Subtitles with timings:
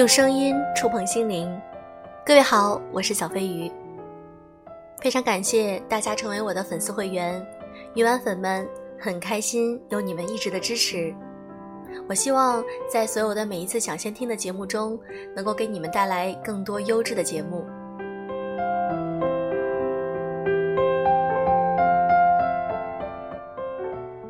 [0.00, 1.46] 用声音触碰心灵，
[2.24, 3.70] 各位好，我是小飞鱼。
[5.02, 7.46] 非常感谢大家成为我的粉丝会员，
[7.92, 8.66] 鱼丸粉们
[8.98, 11.14] 很开心有你们一直的支持。
[12.08, 14.98] 我希望在所有的每一次抢先听的节目中，
[15.36, 17.66] 能够给你们带来更多优质的节目。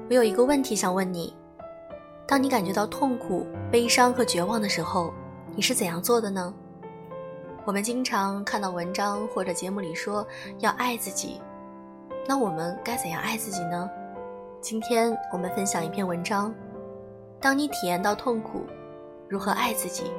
[0.09, 1.33] 我有一个问题想问你：
[2.27, 5.15] 当你感觉到痛苦、悲伤和绝望的时候，
[5.61, 6.55] 你是怎样做的呢？
[7.67, 10.27] 我们经常看到文章或者节目里说
[10.61, 11.39] 要爱自己，
[12.27, 13.87] 那我们该怎样爱自己呢？
[14.63, 16.51] 今天我们分享一篇文章：
[17.43, 18.65] 当你体验到痛苦，
[19.29, 20.11] 如何爱自己？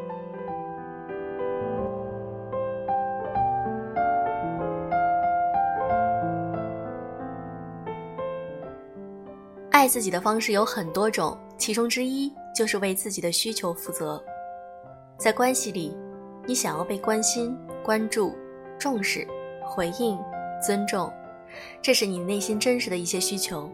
[9.71, 14.23] 爱自己的方式有很多种，其中之一就是为自己的需求负责。
[15.21, 15.95] 在关系里，
[16.47, 18.35] 你想要被关心、关注、
[18.79, 19.27] 重视、
[19.63, 20.17] 回应、
[20.65, 21.13] 尊重，
[21.79, 23.69] 这是你内心真实的一些需求。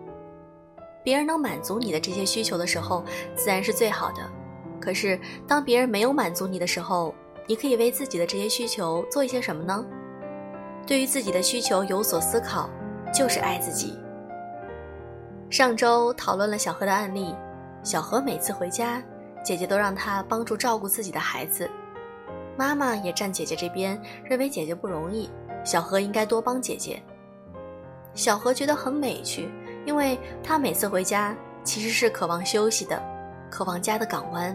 [1.05, 3.01] 别人能满足你的这些需求的时候，
[3.33, 4.21] 自然是最好的。
[4.77, 5.17] 可是，
[5.47, 7.15] 当别人没有满足你的时候，
[7.47, 9.85] 你可以为自己的这些需求做一些什么呢？
[10.85, 12.69] 对于自己的需求有所思考，
[13.13, 13.97] 就是爱自己。
[15.49, 17.33] 上周讨论了小何的案例，
[17.83, 19.01] 小何每次回家，
[19.47, 21.71] 姐姐都让她帮助照顾自己的孩子，
[22.57, 25.29] 妈妈也站姐姐这边，认为姐姐不容易，
[25.63, 27.01] 小何应该多帮姐姐。
[28.13, 29.49] 小何觉得很委屈，
[29.85, 33.01] 因为他每次回家其实是渴望休息的，
[33.49, 34.53] 渴望家的港湾，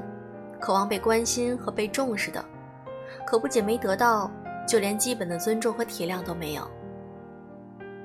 [0.61, 2.45] 渴望被关心和被重视的，
[3.27, 4.31] 可不仅没得到，
[4.69, 6.71] 就连基本的尊重和体谅都没有。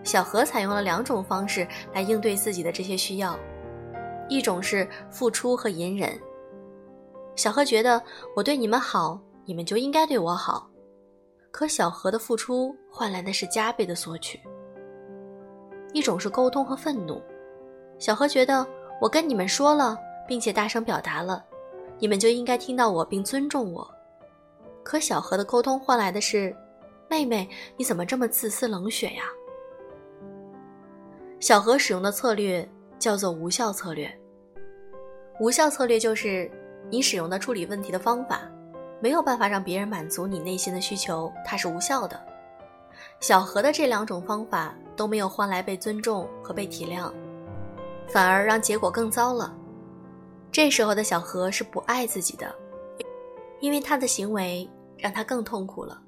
[0.06, 3.38] 小何采用了两种方式来应对自己的这些需要，
[4.30, 6.18] 一种是付出和隐忍。
[7.38, 8.02] 小何觉得
[8.36, 10.68] 我对你们好，你们就应该对我好，
[11.52, 14.40] 可小何的付出换来的是加倍的索取。
[15.94, 17.22] 一种是沟通和愤怒，
[18.00, 18.66] 小何觉得
[19.00, 19.96] 我跟你们说了，
[20.28, 21.46] 并且大声表达了，
[22.00, 23.88] 你们就应该听到我并尊重我，
[24.84, 26.54] 可小何的沟通换来的是，
[27.08, 27.48] 妹妹
[27.78, 29.26] 你怎么这么自私冷血呀？
[31.40, 32.68] 小何使用的策略
[32.98, 34.12] 叫做无效策略。
[35.40, 36.52] 无效策略就是
[36.90, 38.42] 你使用的处理问题的方法
[39.02, 42.20] 没有办法让别人满足你内心的需求，它是无效的。
[43.20, 47.12] 小何的这两种方法都没有换来被尊重和被体谅，
[48.08, 49.54] 反而让结果更糟了。
[50.52, 52.54] 这时候的小何是不爱自己的，
[53.60, 54.68] 因为他的行为
[54.98, 56.02] 让他更痛苦了。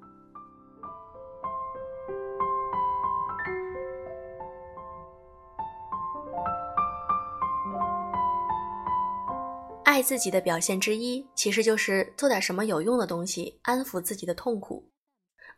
[10.00, 14.90] 爱自己的表现之一，其实就是做点什么有用的东西，安抚自己的痛苦。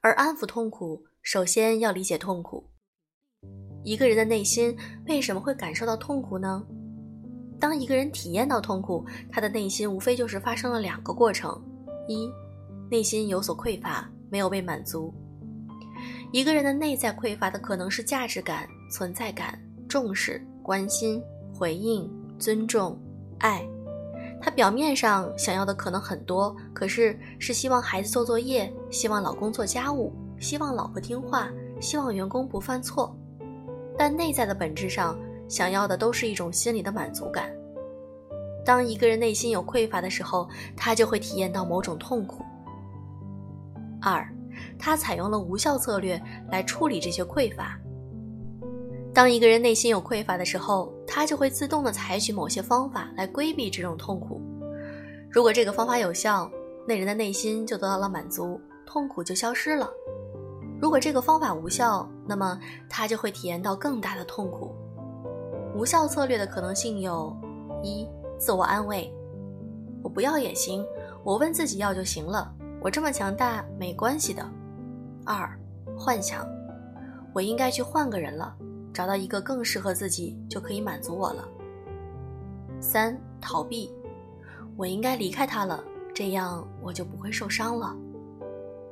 [0.01, 2.67] 而安抚痛苦，首先要理解痛苦。
[3.83, 4.75] 一个人的内心
[5.05, 6.65] 为什么会感受到痛苦呢？
[7.59, 11.63] 当一个人体验到痛苦，他的内心无非就是发生了两个过程：
[12.07, 12.27] 一，
[12.89, 15.13] 内心有所匮乏，没有被满足。
[16.33, 21.21] 一个人的内在匮乏的可能是价值感、存在感、重视、关心、
[21.53, 22.99] 回应、尊重、
[23.37, 23.63] 爱。
[24.41, 31.47] 她表面上想要的可能很多，可是是希望孩子做作业，希望老公做家务，希望老婆听话，
[31.79, 33.15] 希望员工不犯错。
[33.97, 35.15] 但内在的本质上
[35.47, 37.51] 想要的都是一种心理的满足感。
[38.65, 42.43] 当一个人内心有匮乏的时候，他就会体验到某种痛苦。
[44.01, 44.27] 二，
[44.79, 46.19] 他采用了无效策略
[46.49, 47.79] 来处理这些匮乏。
[49.13, 54.41] 当一个人内心有匮乏的时候，他就会自动的采取某些方法来规避这种痛苦。
[55.29, 56.49] 如果这个方法有效，
[56.87, 59.85] 那人的内心就得到了满足，痛苦就消失了；
[60.81, 62.57] 如果这个方法无效，那么
[62.89, 64.73] 他就会体验到更大的痛苦。
[65.75, 67.35] 无效策略的可能性有：
[67.83, 68.07] 一、
[68.37, 69.13] 自我安慰，
[70.01, 70.85] 我不要也行，
[71.23, 72.49] 我问自己要就行了，
[72.81, 74.43] 我这么强大没关系的；
[75.25, 75.49] 二、
[75.97, 76.47] 幻想，
[77.33, 78.55] 我应该去换个人了。
[78.93, 81.47] 找到一个更适合自己，就可以满足我了。
[82.79, 83.93] 三、逃避，
[84.75, 85.83] 我应该离开他了，
[86.13, 87.95] 这样我就不会受伤了。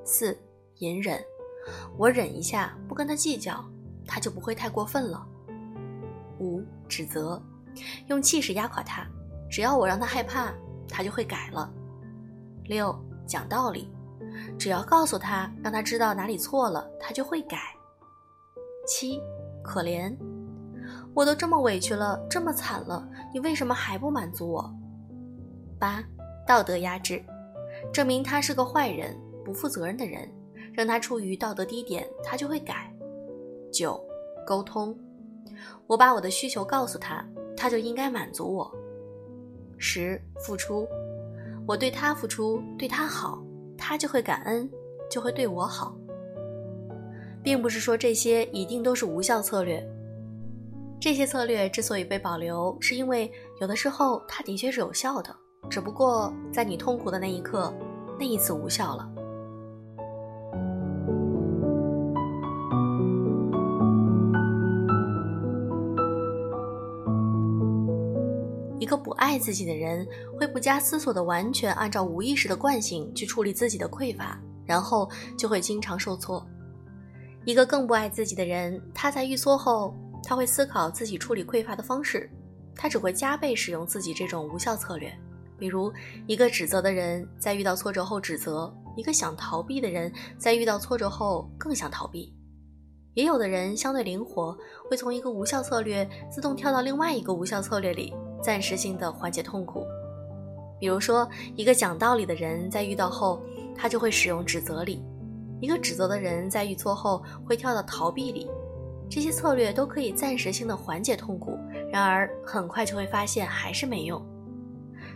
[0.06, 0.38] 四、
[0.78, 1.20] 隐忍，
[1.98, 3.64] 我忍一下，不跟他计较，
[4.06, 5.28] 他就不会太过分了。
[6.40, 7.42] 五、指责，
[8.08, 9.06] 用气势压垮他，
[9.50, 10.54] 只要我让他害怕，
[10.88, 11.72] 他就会改了。
[12.64, 12.96] 六、
[13.28, 13.92] 讲道理，
[14.58, 17.58] 只要告诉他，让他知道哪里错了，他就会改。
[18.88, 19.20] 七。
[19.70, 20.12] 可怜，
[21.14, 24.74] 我都这么委屈了，这么惨了，你为什么还不满足我？
[25.78, 26.04] 八，
[26.48, 27.24] 道德压制，
[27.94, 30.28] 证明他是个坏人、不负责任的人，
[30.74, 32.92] 让他处于道德低点，他就会改。
[33.72, 34.04] 九，
[34.44, 34.98] 沟通，
[35.86, 37.24] 我把我的需求告诉他，
[37.56, 38.76] 他就应该满足我。
[39.78, 40.88] 十，付出，
[41.68, 43.40] 我对他付出，对他好，
[43.78, 44.68] 他就会感恩，
[45.12, 45.96] 就会对我好。
[47.44, 49.84] 并不是说这些一定都是无效策略。
[51.00, 53.32] 这些策略之所以被保留，是因为
[53.62, 55.34] 有的时候它的确是有效的，
[55.70, 57.74] 只不过在你痛苦的那一刻，
[58.20, 59.10] 那一次无效了。
[68.78, 70.06] 一个不爱自己的人，
[70.40, 75.08] 会不加思索的完全按照无意识的惯性去处理自己的匮乏，然后
[75.38, 76.44] 就会经常受挫。
[77.50, 79.92] 一个更不爱自己的人，他在遇挫后。
[80.22, 82.30] 他会思考自己处理匮乏的方式，
[82.76, 85.12] 他只会加倍使用自己这种无效策略。
[85.58, 85.92] 比如，
[86.28, 92.32] 一个指责的人在遇到挫折后指责；一个想逃避的人在遇到挫折后更想逃避。
[93.16, 94.56] 也有的人相对灵活，
[94.88, 98.14] 会从一个无效策略自动跳到另外一个无效策略里，
[98.44, 99.88] 暂时性的缓解痛苦。
[100.80, 103.42] 比如说，一个讲道理的人在遇到后，
[103.76, 105.02] 他就会使用指责里；
[105.60, 108.50] 一个指责的人在遇挫后，会跳到逃避里。
[109.10, 111.58] 这些策略都可以暂时性的缓解痛苦，
[111.92, 114.24] 然而很快就会发现还是没用。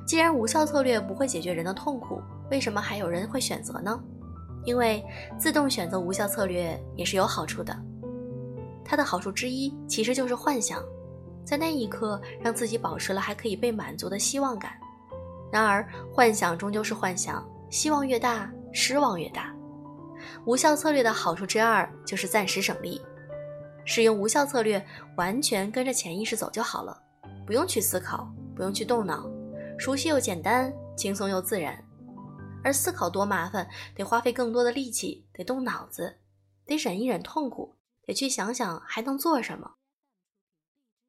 [0.06, 2.20] 既然无效策略不会解决人的痛苦，
[2.50, 3.98] 为什么还有人会选择呢？
[4.66, 5.04] 因为
[5.38, 7.78] 自动选择无效策略也是有好处的。
[8.84, 10.82] 它的好处之一其实就是幻想，
[11.46, 14.74] 在那一刻让自己保持了还可以被满足的希望感。
[15.52, 19.54] 然而幻想终究是幻想，希望越大，失望越大。
[20.46, 23.02] 无效策略的好处之二就是暂时省力。
[23.86, 24.86] 使用无效策略，
[25.18, 27.02] 完全跟着潜意识走就好了，
[27.46, 29.30] 不用去思考，不用去动脑，
[29.78, 31.84] 熟悉又简单，轻松又自然。
[32.64, 36.20] 而思考多麻烦，得花费更多的力气，得动脑子，
[36.66, 37.76] 得忍一忍痛苦，
[38.06, 39.72] 得去想想还能做什么。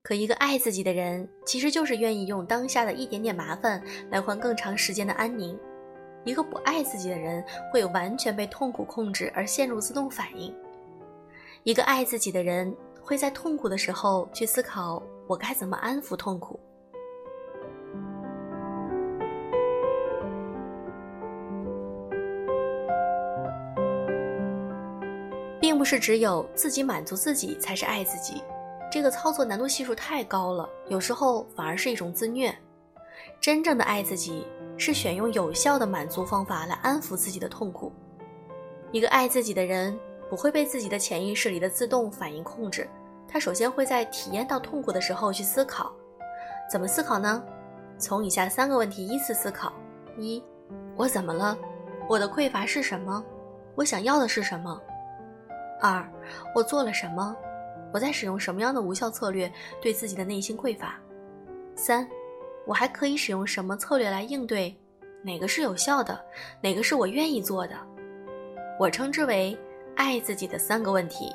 [0.03, 3.81] 可一个爱自己的人，其实就是愿意用当下的一点点麻烦
[4.11, 5.57] 来换更长时间的安宁。
[6.25, 10.55] 一个不爱自己的人，会完全被痛苦控制而陷入自动反应。
[11.63, 16.59] 一个爱自己的人会在痛苦的时候去思考我该怎么安抚痛苦，
[25.61, 28.43] 并不是只有自己满足自己才是爱自己，
[28.91, 32.55] 这个操作难度系数太高了，有时候反而是一种自虐。
[33.41, 37.93] 真正的爱自己是选用有效的满足方法来安抚自己的痛苦。
[38.93, 39.99] 一个爱自己的人。
[40.31, 42.89] 不会被自己的潜意识里的自动反应控制，
[43.29, 45.93] 他首先会在体验到痛苦的时候去思考，
[46.69, 47.45] 怎么思考呢？
[47.99, 49.73] 从以下三个问题依次思考：
[50.19, 50.43] 一，
[50.97, 51.57] 我怎么了？
[52.09, 53.23] 我的匮乏是什么？
[53.77, 54.81] 我想要的是什么？
[55.81, 56.05] 二，
[56.55, 57.37] 我做了什么？
[57.93, 60.99] 我在使用什么样的无效策略对自己的内心匮乏？
[61.77, 62.09] 三，
[62.67, 64.75] 我还可以使用什么策略来应对？
[65.23, 66.21] 哪个是有效的？
[66.61, 67.75] 哪个是我愿意做的？
[68.79, 69.57] 我称之为。
[69.97, 71.33] 爱自己的三个问题。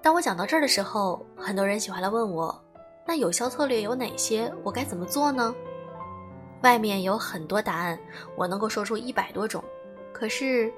[0.00, 2.58] 当我讲到这儿的时候，很多人喜欢来问我
[3.04, 4.50] ：“那有效策略有哪些？
[4.62, 5.54] 我该怎么做呢？”
[6.64, 7.98] 外面有很多答案，
[8.34, 9.62] 我能够说出一百多种。
[10.10, 10.72] 可是，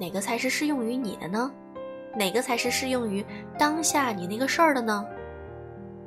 [0.00, 1.48] 哪个才是适用于你的呢？
[2.16, 3.24] 哪个才是适用于
[3.56, 5.06] 当下你那个事儿的呢？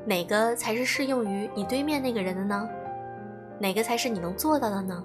[0.08, 2.70] 哪个才是适用于你对面那个人的呢？
[3.60, 5.04] 哪个才是你能做到的呢？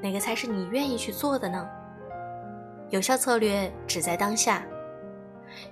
[0.00, 1.68] 哪个才是你愿意去做的呢？
[2.90, 4.62] 有效策略只在当下，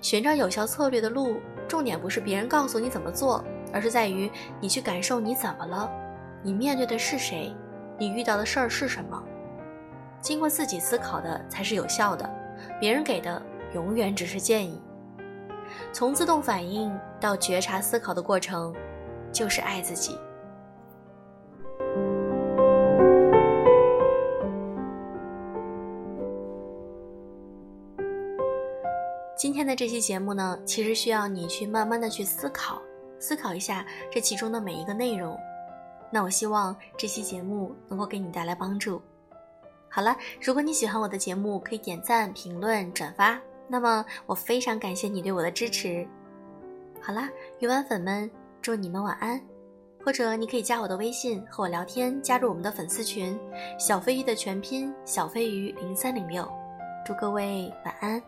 [0.01, 3.41] 寻找有效策略的路，重点不是别人告诉你怎么做，
[3.71, 4.29] 而是在于
[4.59, 5.89] 你去感受你怎么了，
[6.43, 7.55] 你面对的是谁，
[7.97, 9.23] 你遇到的事儿是什么。
[10.19, 12.29] 经过自己思考的才是有效的，
[12.81, 13.41] 别人给的
[13.73, 14.81] 永远只是建议。
[15.91, 18.73] 从自动反应到觉察思考的过程，
[19.31, 20.17] 就是爱自己。
[29.35, 32.79] 今天的这期节目呢，其实需要你去慢慢的去思考，
[33.19, 35.35] 思考一下这其中的每一个内容。
[36.11, 39.01] 那我希望这期节目能够给你带来帮助。
[39.89, 43.39] 好了，如果你喜欢我的节目，可以点赞、评论、转发。
[43.71, 46.05] 那么我非常感谢你对我的支持。
[47.01, 48.29] 好啦，鱼丸粉们，
[48.61, 49.41] 祝你们晚安。
[50.03, 53.39] 或者你可以加我的微信和我聊天，加入我们的粉丝群
[53.79, 56.45] “小飞鱼”的全拼“小飞鱼零三零六”。
[57.05, 58.21] 祝各位晚安。